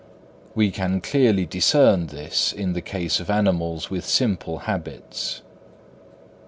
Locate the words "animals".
3.29-3.91